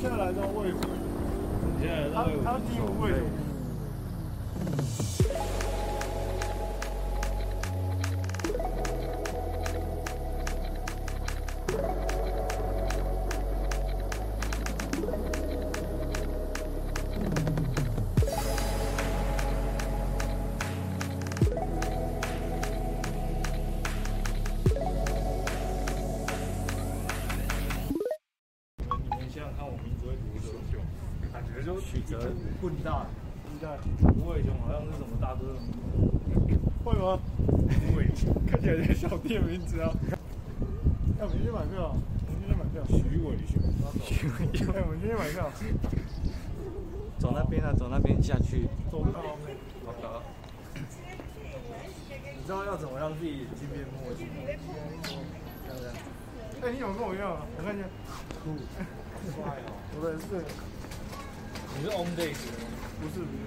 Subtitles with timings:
[0.00, 0.76] 现在来到位置，
[2.14, 3.10] 他他第五位
[32.02, 32.30] 觉就许哲
[32.60, 33.06] 混大，
[33.52, 33.78] 应该
[34.14, 35.56] 吴伟雄好像是什么大哥。
[36.84, 37.18] 会吗？
[37.46, 39.90] 吴伟雄，看起来像小弟的名字啊。
[41.18, 41.94] 哎，我们今天买票，
[42.26, 42.84] 我们今天买票。
[42.88, 42.94] 徐
[43.24, 43.60] 伟雄，
[44.74, 45.50] 哎，我们今天买票。
[47.18, 48.68] 走那边啊，走那边下去。
[48.90, 49.28] 走不到那。
[49.84, 50.22] 好的。
[52.36, 54.30] 你知道要怎么让自己眼睛变默契吗？
[56.62, 57.44] 哎，你怎么跟我一样啊？
[57.58, 57.84] 我看见。
[58.42, 58.56] 酷，
[59.34, 59.68] 帅哦。
[60.00, 60.24] 我的是，
[61.78, 62.58] 你是 on days 吗？
[63.00, 63.46] 不是不是，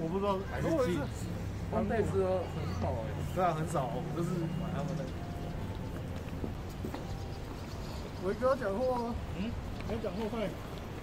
[0.00, 0.38] 我不知道。
[0.50, 1.04] 还是我 Jeans？
[1.12, 1.28] 是
[1.68, 3.12] on days 的很少哎。
[3.34, 5.04] 对啊，很少，我们都是买他们的。
[8.24, 9.14] 我跟他讲话啊。
[9.36, 9.52] 嗯，
[9.86, 10.48] 你要讲话快。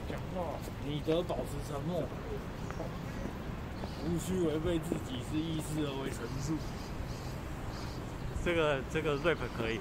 [0.09, 0.57] 讲话。
[0.83, 2.01] 你得保持沉默，
[4.09, 6.57] 无需违背自己之意识而为陈述。
[8.43, 9.79] 这个这个 rap 可以。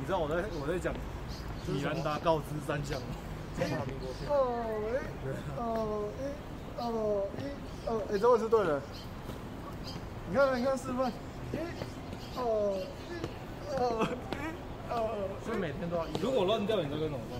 [0.00, 0.92] 你知道我在我在讲
[1.68, 3.06] 米兰达告知三项吗？
[3.56, 4.28] 中华民国片。
[4.28, 4.32] 哦
[4.82, 4.86] 一，
[5.58, 5.62] 哦
[6.18, 6.22] 一，
[6.80, 6.82] 哦
[7.38, 7.42] 一，
[7.88, 8.80] 哦，哎，这位是对的。
[10.30, 11.12] 你看，你看示范。
[11.52, 11.58] 一，
[12.36, 12.76] 哦
[13.10, 13.12] 一，
[13.76, 14.94] 哦一，哦。
[15.44, 16.04] 所以每天都要。
[16.20, 17.38] 如果乱掉，你这个怎么办？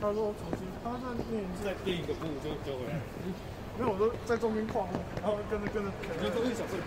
[0.00, 2.94] 他说重新，他在念一次，再垫一个步就就回来。
[3.78, 4.86] 因为我都在中间晃，
[5.20, 6.86] 然后跟着跟着，你就中间小碎步。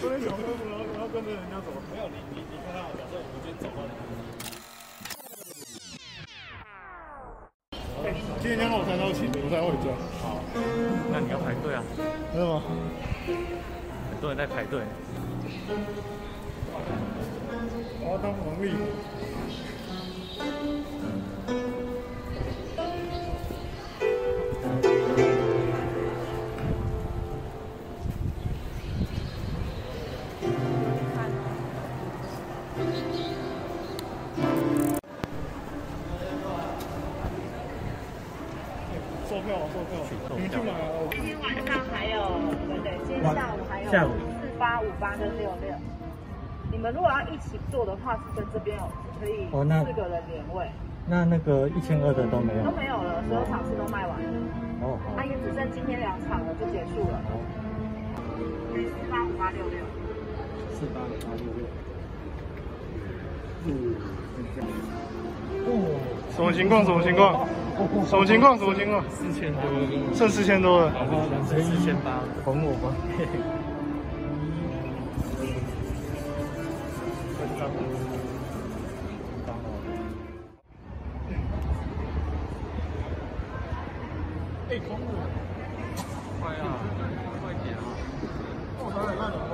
[0.00, 1.68] 中间小碎步，然后然后跟着人家走。
[1.92, 3.92] 没有你你你看看，假设我们今天走到哪
[8.48, 9.90] 今天刚好谈到琴，我才回家。
[10.22, 10.38] 好，
[11.10, 11.82] 那你要排队啊。
[12.32, 12.62] 真的吗？
[14.08, 14.82] 很多人在排队。
[18.00, 18.70] 我要当王力
[39.36, 40.32] 售票，售
[40.64, 40.72] 票，
[41.12, 45.74] 今天晚上还有，对对，今天下午还有四八五八跟六六。
[46.72, 48.82] 你们如果要一起坐的话，是跟这边有
[49.20, 50.70] 可以四个人连位，
[51.06, 52.70] 那那个一千二的都没有都。
[52.72, 54.24] 没有了，所有场次都卖完了，
[54.82, 55.24] 哦好那。
[55.26, 57.20] 也只剩今天两场了，就结束了。
[58.72, 58.80] 四
[59.10, 59.84] 八五八六六。
[60.72, 61.66] 四八五八六六。
[66.34, 66.84] 什么情况？
[66.84, 67.46] 什么情况？
[68.06, 68.56] 什么情况？
[68.58, 69.04] 什么情况？
[69.10, 69.60] 四千多，
[70.14, 70.92] 剩四千多了。
[70.94, 72.94] 然后两千四千八，还我吧。
[84.68, 85.06] 哎，空了。
[86.40, 86.80] 快啊！
[87.42, 87.84] 快点啊！
[88.78, 89.44] 我才来看怎么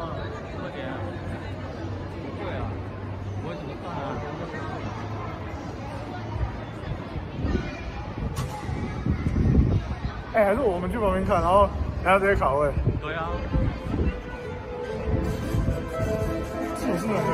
[10.35, 11.69] 哎，还是我们去旁边看，然后
[12.03, 12.71] 然后直接卡位。
[13.03, 13.29] 对啊。
[16.81, 17.29] 这我是哪个？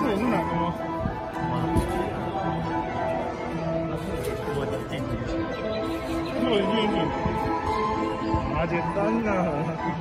[0.08, 0.72] 我是哪个吗？
[4.56, 5.04] 我进去。
[6.40, 6.96] 这我进去。
[8.56, 9.28] 好简单呐、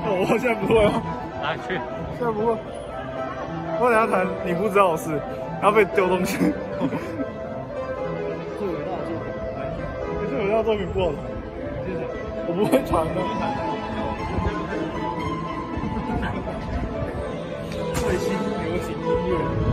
[0.05, 0.87] 哦，我现在不会哦，
[1.43, 1.69] 哪里去？
[2.17, 2.55] 现在不会。
[3.77, 5.19] 我等下弹你不知道的事，
[5.61, 6.37] 然后被丢东西。
[10.65, 11.17] 作品过了，
[11.85, 11.99] 谢谢。
[12.47, 13.21] 我不会传的。
[17.93, 19.64] 最新流行音乐。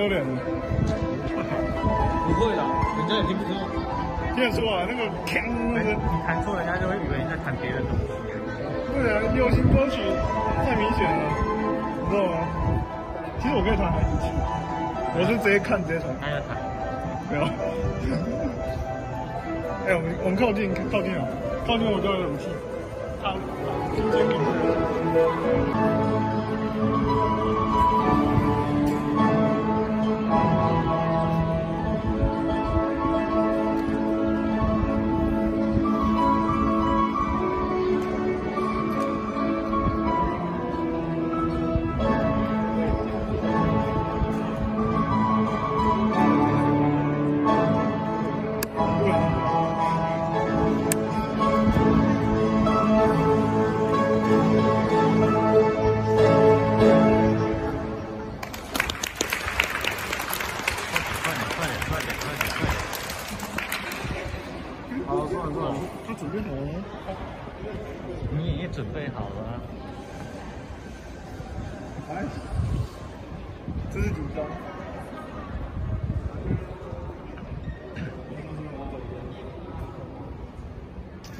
[0.00, 0.24] 丢脸。
[0.24, 0.32] 不
[2.32, 2.64] 会的，
[2.96, 3.52] 人家也听不出。
[4.34, 5.44] 听得出啊，那个锵
[5.74, 8.08] 那个，你弹错，人家就会以为你在弹别的东西。
[8.96, 10.00] 对啊，流行歌曲
[10.64, 11.20] 太明显了，
[12.00, 12.32] 你知道吗？
[13.42, 14.32] 其实我可以弹海底曲，
[15.18, 16.56] 我是直接看直接弹，他要弹，
[17.28, 17.44] 没有。
[19.86, 21.28] 哎、我们我们靠近靠近啊，
[21.66, 22.48] 靠近我就有勇气。
[23.20, 23.34] 他
[23.94, 24.40] 中间给快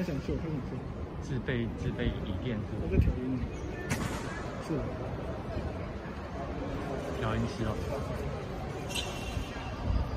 [0.00, 0.72] 他想秀，他想秀，
[1.20, 3.38] 自备自备椅垫是我在调音。
[4.66, 4.72] 是，
[7.20, 7.76] 调音师哦。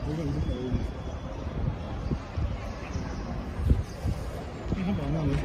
[0.07, 0.71] 我可能是调音。
[4.71, 5.43] 因为他把它弄得水。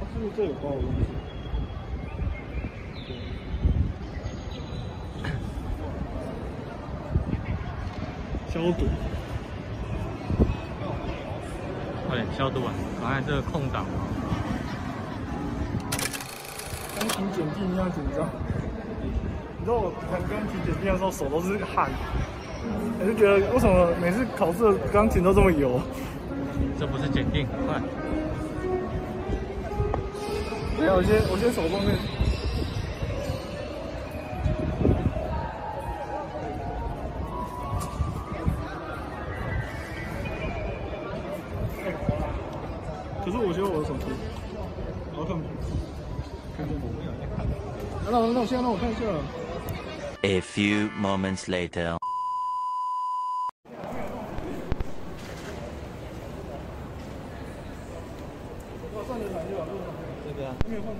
[0.10, 1.04] 是不是这有包我东西？
[8.48, 8.86] 消毒。
[12.10, 12.74] 快点消毒啊！
[13.00, 14.02] 看看这个空档哦。
[16.98, 18.28] 钢琴检定一样紧张。
[19.56, 21.88] 你知道我弹钢琴检定的时候手都是汗，
[22.98, 25.80] 我就觉得为什么每次考试的钢琴都这么油？
[26.80, 27.80] 这不是检定，快！
[30.80, 32.19] 没有，我先我先手动那。
[48.10, 49.00] 那我那我现在让我看一下。
[50.22, 51.96] A few moments later.
[58.92, 59.64] 我上去弹就好，
[60.26, 60.92] 这个啊，没有换。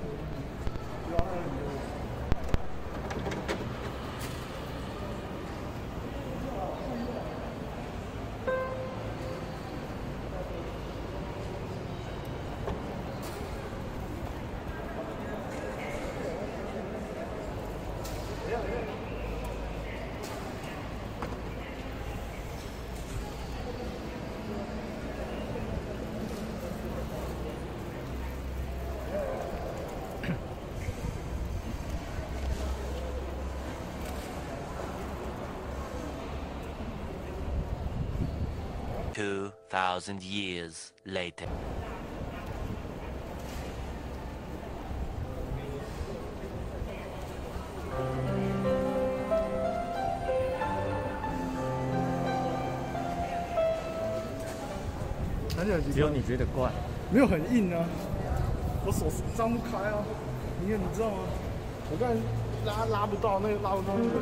[39.21, 41.47] Two thousand years later.
[55.93, 56.71] 只有你觉得怪。
[57.13, 57.85] 没有很硬啊，
[58.87, 59.05] 我手
[59.37, 60.03] 张不开啊，
[60.63, 61.19] 你看你知道吗？
[61.91, 62.15] 我刚才
[62.65, 64.15] 拉拉不到，那个拉不到那个，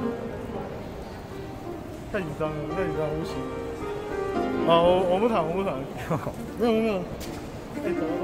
[2.11, 3.68] 太紧张了，太紧张了，不行。
[4.69, 5.79] 啊，我我不躺，我不躺，
[6.61, 6.99] 没有没有没有，
[7.85, 8.18] 哎，走走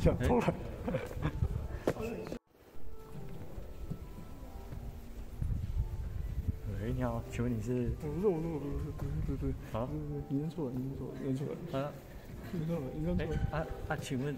[0.00, 0.54] 想偷懒。
[6.82, 7.90] 喂，你好，请问你是？
[8.02, 11.92] 我不是，我不是，我不是，不是，不是，不是，啊不是，不是，你认错了，你认错了，你认错了，啊，
[12.50, 13.58] 你认错了，你认错哎了。
[13.58, 14.34] 啊啊，请问，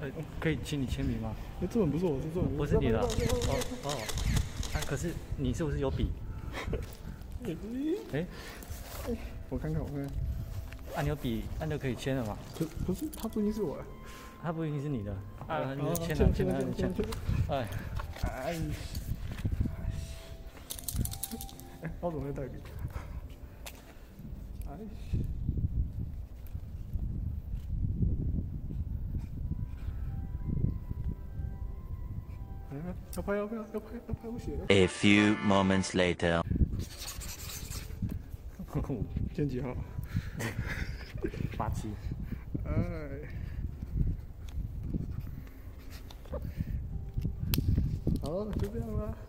[0.00, 1.34] 呃，可以请你签名吗？
[1.60, 2.98] 哎，这本不是我，是这本不是你的。
[3.02, 3.54] 哦哦
[3.84, 3.90] 哦，
[4.72, 6.08] 啊，可是你是不是有笔？
[8.12, 8.26] 哎，
[9.50, 10.06] 我看看，我看看。
[10.96, 12.38] 啊，你有笔，那就可以签了嘛。
[12.58, 13.76] 可不是，他不一定是我。
[14.42, 15.12] 它不一定是你的。
[15.46, 17.04] 啊，你签了，签了，签签签。
[17.48, 17.68] 哎，
[18.22, 18.56] 哎，
[21.82, 22.58] 哎，我怎么会带笔？
[24.66, 24.70] 哎，
[32.70, 32.76] 哎，
[33.16, 34.64] 要拍要拍要拍要拍我写的。
[34.68, 36.42] A few moments later.
[39.34, 39.74] 今天几号？
[41.56, 41.88] 八七。
[42.64, 42.70] 哎，
[48.28, 49.27] 好，就这样了。